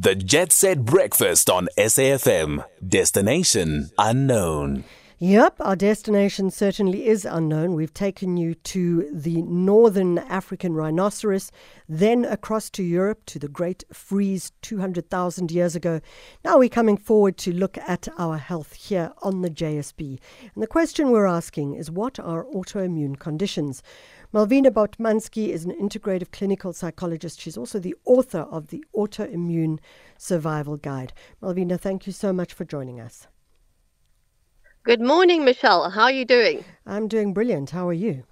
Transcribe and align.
The 0.00 0.14
Jet 0.14 0.52
Set 0.52 0.84
Breakfast 0.84 1.50
on 1.50 1.66
SAFM. 1.76 2.64
Destination 2.86 3.90
unknown. 3.98 4.84
Yep, 5.20 5.56
our 5.58 5.74
destination 5.74 6.52
certainly 6.52 7.08
is 7.08 7.24
unknown. 7.24 7.74
We've 7.74 7.92
taken 7.92 8.36
you 8.36 8.54
to 8.54 9.10
the 9.12 9.42
northern 9.42 10.18
African 10.18 10.74
rhinoceros, 10.74 11.50
then 11.88 12.24
across 12.24 12.70
to 12.70 12.84
Europe 12.84 13.24
to 13.26 13.40
the 13.40 13.48
great 13.48 13.82
freeze 13.92 14.52
200,000 14.62 15.50
years 15.50 15.74
ago. 15.74 16.00
Now 16.44 16.58
we're 16.58 16.68
coming 16.68 16.96
forward 16.96 17.36
to 17.38 17.52
look 17.52 17.76
at 17.78 18.06
our 18.16 18.36
health 18.36 18.74
here 18.74 19.12
on 19.22 19.42
the 19.42 19.50
JSB. 19.50 20.20
And 20.54 20.62
the 20.62 20.68
question 20.68 21.10
we're 21.10 21.26
asking 21.26 21.74
is 21.74 21.90
what 21.90 22.20
are 22.20 22.44
autoimmune 22.44 23.18
conditions? 23.18 23.82
Malvina 24.32 24.70
Bartmanski 24.70 25.48
is 25.48 25.64
an 25.64 25.72
integrative 25.72 26.30
clinical 26.32 26.74
psychologist. 26.74 27.40
She's 27.40 27.56
also 27.56 27.78
the 27.78 27.94
author 28.04 28.40
of 28.40 28.68
the 28.68 28.84
Autoimmune 28.94 29.78
Survival 30.18 30.76
Guide. 30.76 31.14
Malvina, 31.42 31.80
thank 31.80 32.06
you 32.06 32.12
so 32.12 32.30
much 32.30 32.52
for 32.52 32.66
joining 32.66 33.00
us. 33.00 33.26
Good 34.82 35.00
morning, 35.00 35.46
Michelle. 35.46 35.88
How 35.88 36.04
are 36.04 36.12
you 36.12 36.26
doing? 36.26 36.62
I'm 36.84 37.08
doing 37.08 37.32
brilliant. 37.32 37.70
How 37.70 37.88
are 37.88 37.94
you? 37.94 38.24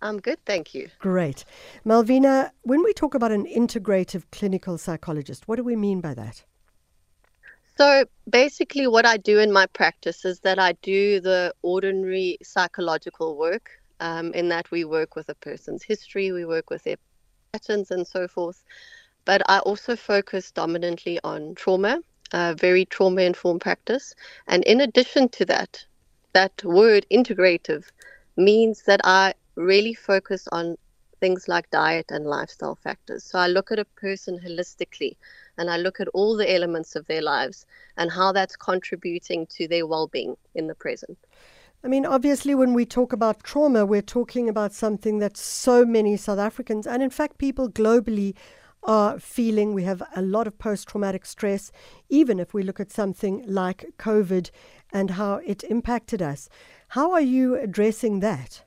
I'm 0.00 0.18
good, 0.18 0.38
thank 0.46 0.74
you. 0.74 0.88
Great. 0.98 1.44
Malvina, 1.84 2.50
when 2.62 2.82
we 2.82 2.94
talk 2.94 3.14
about 3.14 3.32
an 3.32 3.46
integrative 3.46 4.24
clinical 4.32 4.78
psychologist, 4.78 5.46
what 5.46 5.56
do 5.56 5.62
we 5.62 5.76
mean 5.76 6.00
by 6.00 6.14
that? 6.14 6.42
So, 7.76 8.06
basically, 8.28 8.86
what 8.86 9.04
I 9.04 9.18
do 9.18 9.38
in 9.38 9.52
my 9.52 9.66
practice 9.66 10.24
is 10.24 10.40
that 10.40 10.58
I 10.58 10.72
do 10.82 11.20
the 11.20 11.54
ordinary 11.62 12.38
psychological 12.42 13.36
work, 13.36 13.70
um, 14.02 14.34
in 14.34 14.48
that 14.48 14.70
we 14.70 14.84
work 14.84 15.16
with 15.16 15.28
a 15.28 15.34
person's 15.34 15.82
history, 15.82 16.32
we 16.32 16.44
work 16.44 16.68
with 16.68 16.84
their 16.84 16.96
patterns, 17.52 17.90
and 17.90 18.06
so 18.06 18.28
forth. 18.28 18.62
But 19.24 19.42
I 19.48 19.58
also 19.60 19.96
focus 19.96 20.50
dominantly 20.50 21.18
on 21.22 21.54
trauma 21.54 22.00
uh, 22.32 22.54
very 22.54 22.84
trauma 22.86 23.22
informed 23.22 23.60
practice. 23.60 24.14
And 24.48 24.64
in 24.64 24.80
addition 24.80 25.28
to 25.30 25.44
that, 25.46 25.84
that 26.32 26.64
word 26.64 27.06
integrative 27.12 27.84
means 28.36 28.82
that 28.86 29.00
I 29.04 29.34
really 29.54 29.94
focus 29.94 30.48
on 30.50 30.76
things 31.20 31.46
like 31.46 31.70
diet 31.70 32.06
and 32.10 32.26
lifestyle 32.26 32.74
factors. 32.74 33.22
So 33.22 33.38
I 33.38 33.46
look 33.46 33.70
at 33.70 33.78
a 33.78 33.84
person 33.84 34.40
holistically 34.44 35.16
and 35.56 35.70
I 35.70 35.76
look 35.76 36.00
at 36.00 36.08
all 36.08 36.36
the 36.36 36.52
elements 36.52 36.96
of 36.96 37.06
their 37.06 37.22
lives 37.22 37.64
and 37.96 38.10
how 38.10 38.32
that's 38.32 38.56
contributing 38.56 39.46
to 39.58 39.68
their 39.68 39.86
well 39.86 40.08
being 40.08 40.36
in 40.54 40.66
the 40.66 40.74
present. 40.74 41.18
I 41.84 41.88
mean, 41.88 42.06
obviously, 42.06 42.54
when 42.54 42.74
we 42.74 42.86
talk 42.86 43.12
about 43.12 43.42
trauma, 43.42 43.84
we're 43.84 44.02
talking 44.02 44.48
about 44.48 44.72
something 44.72 45.18
that 45.18 45.36
so 45.36 45.84
many 45.84 46.16
South 46.16 46.38
Africans 46.38 46.86
and, 46.86 47.02
in 47.02 47.10
fact, 47.10 47.38
people 47.38 47.68
globally 47.68 48.36
are 48.84 49.18
feeling. 49.18 49.74
We 49.74 49.82
have 49.82 50.00
a 50.14 50.22
lot 50.22 50.46
of 50.46 50.58
post 50.58 50.86
traumatic 50.86 51.26
stress, 51.26 51.72
even 52.08 52.38
if 52.38 52.54
we 52.54 52.62
look 52.62 52.78
at 52.78 52.92
something 52.92 53.44
like 53.48 53.84
COVID 53.98 54.50
and 54.92 55.10
how 55.10 55.40
it 55.44 55.64
impacted 55.64 56.22
us. 56.22 56.48
How 56.88 57.10
are 57.10 57.20
you 57.20 57.56
addressing 57.56 58.20
that? 58.20 58.62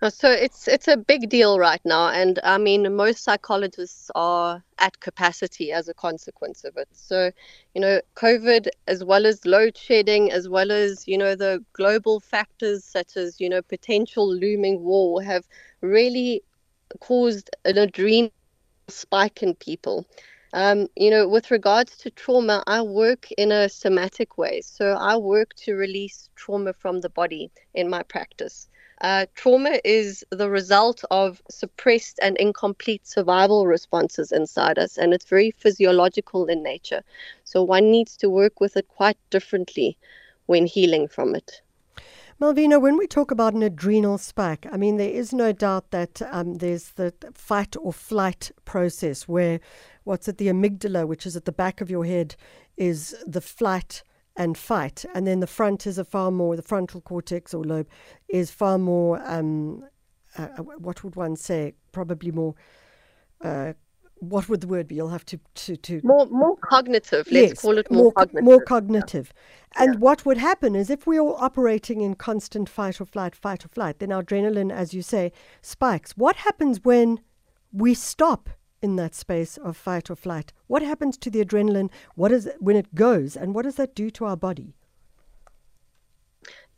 Uh, 0.00 0.10
so 0.10 0.30
it's 0.30 0.68
it's 0.68 0.86
a 0.88 0.96
big 0.96 1.28
deal 1.28 1.58
right 1.58 1.80
now, 1.84 2.08
and 2.08 2.38
I 2.44 2.58
mean 2.58 2.94
most 2.94 3.24
psychologists 3.24 4.10
are 4.14 4.62
at 4.78 5.00
capacity 5.00 5.72
as 5.72 5.88
a 5.88 5.94
consequence 5.94 6.64
of 6.64 6.76
it. 6.76 6.88
So, 6.92 7.32
you 7.74 7.80
know, 7.80 8.00
COVID, 8.14 8.68
as 8.86 9.04
well 9.04 9.26
as 9.26 9.44
load 9.44 9.76
shedding, 9.76 10.30
as 10.30 10.48
well 10.48 10.70
as 10.70 11.08
you 11.08 11.18
know 11.18 11.34
the 11.34 11.64
global 11.72 12.20
factors 12.20 12.84
such 12.84 13.16
as 13.16 13.40
you 13.40 13.48
know 13.48 13.62
potential 13.62 14.32
looming 14.32 14.82
war, 14.84 15.22
have 15.22 15.46
really 15.80 16.44
caused 17.00 17.50
an 17.64 17.78
adrenal 17.78 18.30
spike 18.88 19.42
in 19.42 19.54
people. 19.54 20.06
Um, 20.52 20.88
you 20.96 21.10
know, 21.10 21.28
with 21.28 21.50
regards 21.50 21.96
to 21.98 22.10
trauma, 22.10 22.62
I 22.66 22.82
work 22.82 23.28
in 23.36 23.52
a 23.52 23.68
somatic 23.68 24.38
way. 24.38 24.60
So 24.62 24.92
I 24.92 25.16
work 25.16 25.54
to 25.64 25.74
release 25.74 26.30
trauma 26.36 26.72
from 26.72 27.00
the 27.00 27.10
body 27.10 27.50
in 27.74 27.90
my 27.90 28.02
practice. 28.02 28.68
Uh, 29.00 29.26
trauma 29.34 29.78
is 29.84 30.24
the 30.30 30.50
result 30.50 31.04
of 31.10 31.40
suppressed 31.48 32.18
and 32.20 32.36
incomplete 32.38 33.06
survival 33.06 33.66
responses 33.66 34.32
inside 34.32 34.78
us, 34.78 34.98
and 34.98 35.14
it's 35.14 35.26
very 35.26 35.50
physiological 35.52 36.46
in 36.46 36.62
nature. 36.62 37.02
So 37.44 37.62
one 37.62 37.90
needs 37.90 38.16
to 38.18 38.28
work 38.28 38.60
with 38.60 38.76
it 38.76 38.88
quite 38.88 39.18
differently 39.30 39.96
when 40.46 40.66
healing 40.66 41.06
from 41.06 41.34
it. 41.34 41.62
Malvina, 42.40 42.80
when 42.80 42.96
we 42.96 43.08
talk 43.08 43.32
about 43.32 43.54
an 43.54 43.64
adrenal 43.64 44.16
spike, 44.16 44.64
I 44.70 44.76
mean, 44.76 44.96
there 44.96 45.10
is 45.10 45.32
no 45.32 45.52
doubt 45.52 45.90
that 45.90 46.22
um, 46.30 46.54
there's 46.54 46.90
the 46.90 47.12
fight 47.34 47.74
or 47.80 47.92
flight 47.92 48.52
process 48.64 49.26
where 49.26 49.58
what's 50.04 50.28
at 50.28 50.38
the 50.38 50.46
amygdala, 50.46 51.06
which 51.06 51.26
is 51.26 51.36
at 51.36 51.46
the 51.46 51.52
back 51.52 51.80
of 51.80 51.90
your 51.90 52.04
head, 52.04 52.36
is 52.76 53.16
the 53.26 53.40
flight 53.40 54.04
and 54.38 54.56
fight. 54.56 55.04
And 55.14 55.26
then 55.26 55.40
the 55.40 55.46
front 55.46 55.86
is 55.86 55.98
a 55.98 56.04
far 56.04 56.30
more, 56.30 56.56
the 56.56 56.62
frontal 56.62 57.02
cortex 57.02 57.52
or 57.52 57.62
lobe 57.62 57.88
is 58.28 58.50
far 58.50 58.78
more, 58.78 59.20
um, 59.26 59.84
uh, 60.38 60.48
uh 60.56 60.62
what 60.62 61.04
would 61.04 61.16
one 61.16 61.36
say, 61.36 61.74
probably 61.92 62.30
more 62.30 62.54
uh, 63.42 63.72
what 64.20 64.48
would 64.48 64.60
the 64.60 64.66
word 64.66 64.88
be? 64.88 64.96
You'll 64.96 65.08
have 65.10 65.24
to 65.26 65.38
to, 65.54 65.76
to 65.76 66.00
more 66.02 66.26
more 66.26 66.56
cognitive. 66.56 67.26
Let's 67.30 67.50
yes, 67.50 67.60
call 67.62 67.78
it 67.78 67.90
more, 67.90 68.04
more 68.04 68.12
cognitive. 68.12 68.44
More 68.44 68.60
cognitive. 68.60 69.32
Yeah. 69.76 69.82
And 69.84 69.94
yeah. 69.94 70.00
what 70.00 70.26
would 70.26 70.38
happen 70.38 70.74
is 70.74 70.90
if 70.90 71.06
we're 71.06 71.20
all 71.20 71.36
operating 71.36 72.00
in 72.00 72.14
constant 72.14 72.68
fight 72.68 73.00
or 73.00 73.06
flight, 73.06 73.34
fight 73.36 73.64
or 73.64 73.68
flight, 73.68 73.98
then 73.98 74.12
our 74.12 74.22
adrenaline, 74.22 74.72
as 74.72 74.92
you 74.92 75.02
say, 75.02 75.32
spikes. 75.62 76.16
What 76.16 76.36
happens 76.36 76.84
when 76.84 77.20
we 77.72 77.94
stop 77.94 78.50
in 78.82 78.96
that 78.96 79.14
space 79.14 79.56
of 79.56 79.76
fight 79.76 80.10
or 80.10 80.16
flight? 80.16 80.52
What 80.66 80.82
happens 80.82 81.16
to 81.18 81.30
the 81.30 81.44
adrenaline? 81.44 81.90
What 82.14 82.32
is 82.32 82.50
when 82.58 82.76
it 82.76 82.94
goes, 82.94 83.36
and 83.36 83.54
what 83.54 83.62
does 83.64 83.76
that 83.76 83.94
do 83.94 84.10
to 84.10 84.24
our 84.24 84.36
body? 84.36 84.74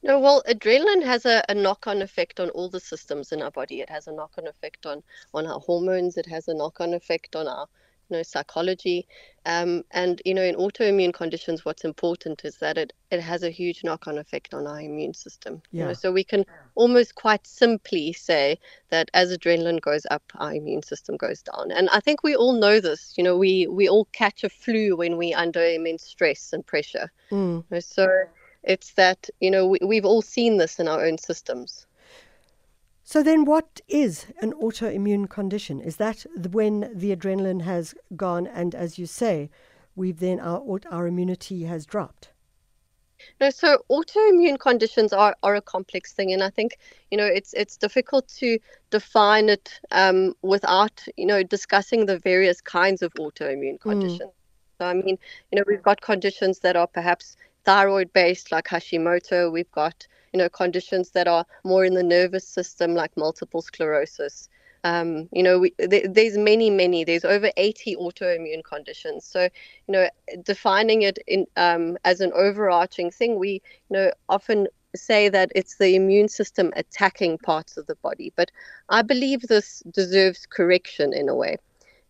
No, 0.02 0.18
well, 0.18 0.42
adrenaline 0.48 1.04
has 1.04 1.26
a, 1.26 1.44
a 1.48 1.54
knock 1.54 1.86
on 1.86 2.00
effect 2.00 2.40
on 2.40 2.48
all 2.50 2.70
the 2.70 2.80
systems 2.80 3.32
in 3.32 3.42
our 3.42 3.50
body. 3.50 3.82
It 3.82 3.90
has 3.90 4.06
a 4.06 4.12
knock 4.12 4.32
on 4.38 4.46
effect 4.46 4.86
on, 4.86 5.02
on 5.34 5.46
our 5.46 5.60
hormones, 5.60 6.16
it 6.16 6.26
has 6.26 6.48
a 6.48 6.54
knock 6.54 6.80
on 6.80 6.94
effect 6.94 7.36
on 7.36 7.46
our 7.46 7.66
know, 8.10 8.22
psychology. 8.22 9.06
Um, 9.47 9.84
and, 9.91 10.21
you 10.25 10.34
know, 10.34 10.43
in 10.43 10.54
autoimmune 10.54 11.15
conditions, 11.15 11.65
what's 11.65 11.84
important 11.84 12.44
is 12.44 12.56
that 12.59 12.76
it, 12.76 12.93
it 13.10 13.21
has 13.21 13.43
a 13.43 13.50
huge 13.50 13.82
knock 13.84 14.06
on 14.06 14.19
effect 14.19 14.53
on 14.53 14.66
our 14.66 14.81
immune 14.81 15.15
system. 15.15 15.62
Yeah. 15.71 15.82
You 15.82 15.88
know, 15.88 15.94
so 15.94 16.12
we 16.12 16.25
can 16.25 16.44
almost 16.75 17.15
quite 17.15 17.47
simply 17.47 18.12
say 18.12 18.59
that 18.91 19.10
as 19.15 19.37
adrenaline 19.37 19.81
goes 19.81 20.06
up, 20.10 20.22
our 20.34 20.54
immune 20.54 20.82
system 20.82 21.16
goes 21.16 21.43
down. 21.43 21.71
And 21.71 21.88
I 21.91 22.00
think 22.00 22.22
we 22.22 22.37
all 22.37 22.53
know 22.53 22.81
this. 22.81 23.15
You 23.16 23.25
know, 23.25 23.37
we, 23.38 23.66
we 23.66 23.88
all 23.88 24.06
catch 24.12 24.44
a 24.44 24.50
flu 24.50 24.97
when 24.97 25.16
we're 25.16 25.38
under 25.38 25.65
immense 25.65 26.04
stress 26.04 26.53
and 26.53 26.66
pressure. 26.66 27.10
Mm. 27.31 27.59
You 27.59 27.65
know, 27.71 27.81
so 27.81 28.09
it's 28.62 28.92
that, 28.94 29.31
you 29.41 29.50
know, 29.50 29.66
we, 29.66 29.78
we've 29.82 30.04
all 30.04 30.22
seen 30.22 30.59
this 30.59 30.78
in 30.78 30.87
our 30.87 31.04
own 31.06 31.16
systems. 31.16 31.87
So 33.12 33.25
then, 33.25 33.44
what 33.44 33.81
is 33.88 34.26
an 34.41 34.53
autoimmune 34.53 35.28
condition? 35.28 35.81
Is 35.81 35.97
that 35.97 36.25
when 36.53 36.93
the 36.94 37.10
adrenaline 37.16 37.62
has 37.62 37.93
gone, 38.15 38.47
and 38.47 38.72
as 38.72 39.00
you 39.00 39.06
say, 39.06 39.50
we've 39.97 40.21
then 40.21 40.38
our 40.38 40.78
our 40.93 41.09
immunity 41.09 41.65
has 41.65 41.87
dropped? 41.87 42.31
No, 43.41 43.50
so 43.50 43.78
autoimmune 43.91 44.60
conditions 44.60 45.12
are, 45.12 45.34
are 45.43 45.56
a 45.56 45.60
complex 45.60 46.12
thing, 46.12 46.32
and 46.32 46.41
I 46.41 46.50
think 46.50 46.78
you 47.10 47.19
know 47.19 47.26
it's 47.26 47.53
it's 47.54 47.76
difficult 47.76 48.28
to 48.38 48.60
define 48.91 49.48
it 49.48 49.81
um, 49.91 50.37
without 50.42 51.04
you 51.16 51.27
know 51.27 51.42
discussing 51.42 52.06
the 52.06 52.21
various 52.21 52.60
kinds 52.60 53.03
of 53.03 53.12
autoimmune 53.15 53.82
hmm. 53.82 53.91
conditions. 53.91 54.31
Mm. 54.31 54.78
So 54.78 54.87
I 54.87 54.94
mean, 54.94 55.19
you 55.50 55.56
know, 55.56 55.65
we've 55.66 55.82
got 55.82 56.00
conditions 56.00 56.60
that 56.60 56.77
are 56.77 56.87
perhaps 56.87 57.37
thyroid 57.65 58.12
based 58.12 58.53
like 58.53 58.69
Hashimoto. 58.69 59.50
We've 59.50 59.72
got 59.72 60.06
you 60.32 60.38
know 60.38 60.48
conditions 60.48 61.10
that 61.10 61.28
are 61.28 61.44
more 61.64 61.84
in 61.84 61.94
the 61.94 62.02
nervous 62.02 62.46
system 62.46 62.94
like 62.94 63.16
multiple 63.16 63.62
sclerosis. 63.62 64.48
Um, 64.82 65.28
you 65.30 65.42
know, 65.42 65.58
we, 65.58 65.70
th- 65.72 66.06
there's 66.08 66.38
many, 66.38 66.70
many. 66.70 67.04
There's 67.04 67.24
over 67.24 67.50
80 67.58 67.96
autoimmune 67.96 68.64
conditions. 68.64 69.26
So, 69.26 69.42
you 69.42 69.92
know, 69.92 70.09
defining 70.42 71.03
it 71.03 71.18
in 71.27 71.47
um, 71.56 71.98
as 72.04 72.21
an 72.22 72.32
overarching 72.34 73.10
thing, 73.10 73.38
we, 73.38 73.60
you 73.91 73.91
know, 73.91 74.10
often 74.30 74.68
say 74.97 75.28
that 75.28 75.53
it's 75.54 75.77
the 75.77 75.94
immune 75.94 76.28
system 76.28 76.72
attacking 76.77 77.38
parts 77.38 77.77
of 77.77 77.86
the 77.86 77.94
body. 77.97 78.32
But 78.36 78.50
I 78.88 79.03
believe 79.03 79.42
this 79.42 79.82
deserves 79.91 80.47
correction 80.47 81.12
in 81.12 81.28
a 81.28 81.34
way. 81.34 81.59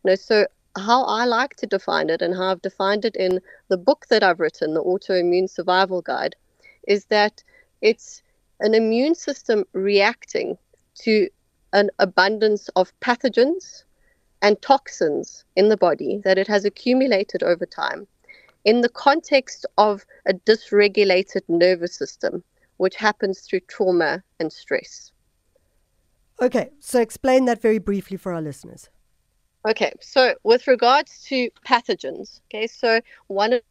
You 0.05 0.11
know, 0.11 0.15
so 0.15 0.47
how 0.77 1.05
I 1.05 1.25
like 1.25 1.57
to 1.57 1.67
define 1.67 2.09
it 2.11 2.23
and 2.23 2.35
how 2.35 2.53
I've 2.53 2.63
defined 2.63 3.05
it 3.05 3.17
in 3.17 3.41
the 3.69 3.77
book 3.77 4.07
that 4.11 4.23
I've 4.23 4.41
written, 4.41 4.75
the 4.75 4.83
Autoimmune 4.85 5.51
Survival 5.51 6.03
Guide, 6.03 6.37
is 6.87 7.07
that 7.07 7.43
it's 7.81 8.23
an 8.61 8.75
immune 8.75 9.15
system 9.15 9.65
reacting 9.73 10.57
to 10.95 11.29
an 11.73 11.91
abundance 11.99 12.69
of 12.77 12.93
pathogens 13.01 13.85
and 14.43 14.61
toxins 14.63 15.45
in 15.57 15.69
the 15.69 15.77
body 15.77 16.21
that 16.25 16.39
it 16.39 16.47
has 16.47 16.65
accumulated 16.65 17.43
over 17.43 17.67
time 17.67 18.07
in 18.65 18.81
the 18.81 18.89
context 18.89 19.67
of 19.79 20.05
a 20.27 20.35
dysregulated 20.35 21.43
nervous 21.49 21.97
system, 21.97 22.43
which 22.77 22.97
happens 22.97 23.41
through 23.41 23.61
trauma 23.61 24.23
and 24.39 24.53
stress. 24.53 25.13
Okay, 26.43 26.71
so 26.81 27.01
explain 27.01 27.45
that 27.47 27.61
very 27.61 27.79
briefly 27.79 28.17
for 28.17 28.33
our 28.33 28.43
listeners. 28.43 28.89
Okay, 29.69 29.93
so 30.01 30.35
with 30.43 30.67
regards 30.67 31.23
to 31.25 31.51
pathogens, 31.67 32.41
okay, 32.49 32.67
so 32.67 33.01
one 33.27 33.53
of 33.53 33.63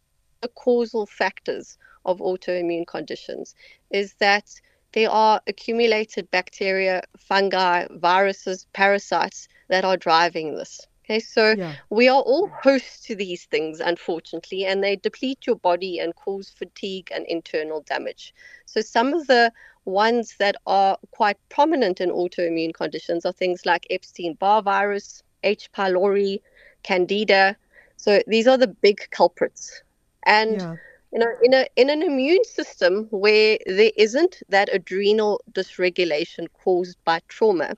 the 0.42 0.48
causal 0.50 1.08
factors 1.08 1.78
of 2.06 2.20
autoimmune 2.20 2.86
conditions 2.88 3.56
is 3.90 4.16
that 4.16 4.46
there 4.94 5.10
are 5.10 5.42
accumulated 5.48 6.30
bacteria, 6.32 7.02
fungi, 7.18 7.86
viruses, 7.92 8.66
parasites 8.74 9.48
that 9.70 9.84
are 9.86 9.98
driving 9.98 10.56
this. 10.56 10.88
Okay, 11.06 11.20
so 11.20 11.56
Yeah. 11.56 11.78
we 11.90 12.08
are 12.08 12.22
all 12.22 12.50
host 12.64 13.04
to 13.06 13.16
these 13.16 13.46
things, 13.46 13.80
unfortunately, 13.80 14.66
and 14.66 14.84
they 14.84 14.96
deplete 14.96 15.46
your 15.46 15.56
body 15.56 16.00
and 16.00 16.16
cause 16.16 16.50
fatigue 16.50 17.10
and 17.14 17.26
internal 17.28 17.82
damage. 17.82 18.34
So, 18.66 18.82
some 18.82 19.14
of 19.14 19.28
the 19.28 19.52
ones 19.86 20.36
that 20.40 20.56
are 20.66 20.98
quite 21.12 21.38
prominent 21.50 22.00
in 22.00 22.10
autoimmune 22.10 22.74
conditions 22.74 23.26
are 23.26 23.32
things 23.34 23.66
like 23.66 23.88
Epstein 23.90 24.34
Barr 24.36 24.62
virus, 24.62 25.24
H. 25.44 25.72
pylori, 25.72 26.42
Candida. 26.84 27.58
So, 27.98 28.22
these 28.28 28.48
are 28.48 28.58
the 28.58 28.68
big 28.68 29.10
culprits. 29.12 29.84
And 30.26 30.62
Yeah. 30.62 30.78
You 31.12 31.20
know, 31.20 31.32
in 31.42 31.54
a 31.54 31.68
in 31.76 31.90
an 31.90 32.04
immune 32.04 32.44
system 32.44 33.08
where 33.10 33.58
there 33.66 33.92
isn't 33.98 34.42
that 34.50 34.70
adrenal 34.72 35.42
dysregulation 35.52 36.48
caused 36.54 36.98
by 37.04 37.22
trauma, 37.28 37.76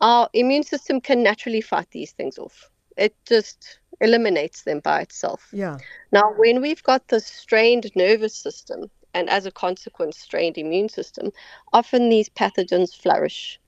our 0.00 0.28
immune 0.32 0.62
system 0.62 1.00
can 1.00 1.22
naturally 1.22 1.60
fight 1.60 1.90
these 1.90 2.12
things 2.12 2.38
off. 2.38 2.70
It 2.96 3.14
just 3.26 3.80
eliminates 4.00 4.62
them 4.62 4.80
by 4.80 5.02
itself. 5.02 5.48
Yeah. 5.52 5.78
Now, 6.12 6.32
when 6.36 6.60
we've 6.60 6.82
got 6.82 7.08
the 7.08 7.20
strained 7.20 7.90
nervous 7.94 8.34
system 8.34 8.90
and 9.14 9.30
as 9.30 9.46
a 9.46 9.52
consequence, 9.52 10.18
strained 10.18 10.58
immune 10.58 10.88
system, 10.88 11.30
often 11.72 12.08
these 12.08 12.28
pathogens 12.28 12.94
flourish. 12.94 13.60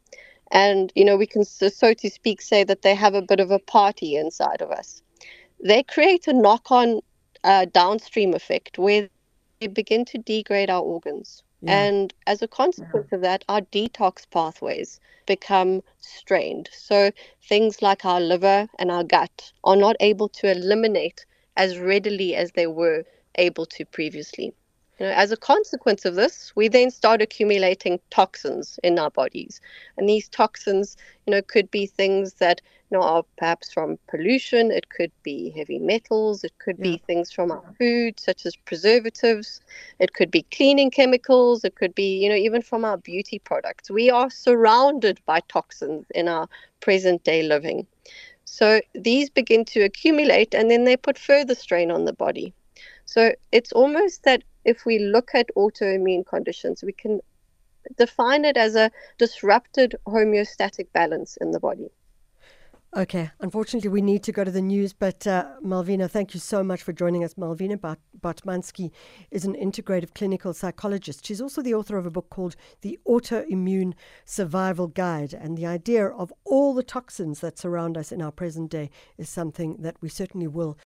And, 0.53 0.93
you 0.95 1.05
know, 1.05 1.17
we 1.17 1.27
can, 1.27 1.45
so 1.45 1.95
to 1.95 2.11
speak, 2.11 2.41
say 2.41 2.65
that 2.65 2.83
they 2.83 2.95
have 2.95 3.15
a 3.15 3.23
bit 3.23 3.41
of 3.41 3.51
a 3.51 3.59
party 3.59 4.17
inside 4.17 4.61
of 4.61 4.71
us. 4.71 5.03
They 5.63 5.83
create 5.83 6.29
a 6.29 6.33
knock 6.33 6.71
on 6.71 7.01
uh, 7.47 7.65
downstream 7.73 8.35
effect 8.35 8.79
where 8.79 9.09
they 9.61 9.69
begin 9.69 10.05
to 10.07 10.19
degrade 10.19 10.69
our 10.69 10.83
organs. 10.83 11.43
Yeah. 11.63 11.85
And 11.85 12.13
as 12.27 12.43
a 12.43 12.49
consequence 12.49 13.13
of 13.13 13.23
that, 13.23 13.45
our 13.49 13.63
detox 13.63 14.29
pathways 14.31 15.01
become 15.27 15.83
strained. 16.01 16.69
So 16.73 17.11
things 17.43 17.81
like 17.81 18.05
our 18.05 18.21
liver 18.21 18.69
and 18.79 18.91
our 18.91 19.05
gut 19.05 19.53
are 19.65 19.77
not 19.77 19.97
able 20.01 20.29
to 20.31 20.51
eliminate 20.51 21.25
as 21.57 21.79
readily 21.79 22.35
as 22.35 22.53
they 22.53 22.67
were 22.67 23.05
able 23.37 23.67
to 23.67 23.85
previously. 23.87 24.53
You 24.99 25.07
know, 25.07 25.13
as 25.13 25.31
a 25.31 25.37
consequence 25.37 26.05
of 26.05 26.15
this, 26.15 26.53
we 26.57 26.69
then 26.69 26.91
start 26.91 27.23
accumulating 27.23 28.01
toxins 28.11 28.79
in 28.83 28.99
our 28.99 29.11
bodies. 29.11 29.61
And 29.97 30.09
these 30.09 30.29
toxins, 30.29 30.97
you 31.27 31.33
know, 31.33 31.43
could 31.43 31.71
be 31.71 31.87
things 31.87 32.35
that, 32.35 32.61
know, 32.91 33.27
perhaps 33.37 33.73
from 33.73 33.99
pollution, 34.09 34.71
it 34.71 34.89
could 34.91 35.13
be 35.23 35.51
heavy 35.51 35.79
metals, 35.79 36.45
it 36.45 36.53
could 36.59 36.79
Yeah. 36.79 36.93
be 36.93 36.99
things 36.99 37.33
from 37.33 37.51
our 37.51 37.65
food, 37.79 38.19
such 38.21 38.47
as 38.47 38.57
preservatives, 38.57 39.61
it 39.99 40.13
could 40.15 40.31
be 40.31 40.43
cleaning 40.43 40.91
chemicals, 40.91 41.65
it 41.65 41.75
could 41.77 41.95
be, 41.95 42.19
you 42.23 42.29
know, 42.29 42.35
even 42.37 42.63
from 42.63 42.85
our 42.85 42.97
beauty 42.99 43.39
products. 43.39 43.91
We 43.91 44.11
are 44.11 44.31
surrounded 44.31 45.21
by 45.27 45.41
toxins 45.49 46.07
in 46.15 46.29
our 46.29 46.49
present 46.81 47.25
day 47.25 47.43
living. 47.43 47.87
So 48.45 48.81
these 48.95 49.31
begin 49.31 49.65
to 49.67 49.83
accumulate 49.83 50.55
and 50.55 50.71
then 50.71 50.85
they 50.85 50.97
put 50.97 51.19
further 51.19 51.55
strain 51.55 51.91
on 51.91 52.05
the 52.05 52.13
body. 52.13 52.55
So 53.05 53.35
it's 53.53 53.73
almost 53.73 54.25
that 54.25 54.45
if 54.65 54.85
we 54.87 54.99
look 54.99 55.31
at 55.35 55.51
autoimmune 55.57 56.27
conditions, 56.27 56.83
we 56.85 56.93
can 56.93 57.21
define 57.97 58.45
it 58.45 58.57
as 58.57 58.75
a 58.75 58.91
disrupted 59.19 59.97
homeostatic 60.07 60.93
balance 60.93 61.37
in 61.37 61.53
the 61.53 61.61
body. 61.61 61.91
Okay. 62.97 63.31
Unfortunately, 63.41 63.91
we 63.91 64.01
need 64.01 64.23
to 64.23 64.33
go 64.33 64.43
to 64.43 64.51
the 64.51 64.63
news, 64.63 64.95
but 64.95 65.27
uh, 65.27 65.45
Malvina, 65.63 66.11
thank 66.11 66.33
you 66.33 66.41
so 66.41 66.65
much 66.65 66.83
for 66.83 66.95
joining 66.95 67.25
us. 67.25 67.35
Malvina 67.35 67.79
Bat- 67.79 67.99
Bartmanski 68.19 68.91
is 69.31 69.45
an 69.45 69.55
integrative 69.55 70.15
clinical 70.15 70.55
psychologist. 70.55 71.27
She's 71.27 71.43
also 71.43 71.61
the 71.61 71.75
author 71.75 71.99
of 71.99 72.07
a 72.07 72.11
book 72.11 72.31
called 72.31 72.57
The 72.81 72.99
Autoimmune 73.07 73.93
Survival 74.25 74.87
Guide. 74.87 75.35
And 75.35 75.59
the 75.59 75.67
idea 75.67 76.07
of 76.07 76.33
all 76.47 76.73
the 76.73 76.83
toxins 76.83 77.41
that 77.41 77.59
surround 77.59 77.99
us 77.99 78.13
in 78.13 78.23
our 78.23 78.33
present 78.33 78.71
day 78.71 78.89
is 79.19 79.29
something 79.29 79.77
that 79.81 79.97
we 80.01 80.09
certainly 80.09 80.47
will 80.47 80.79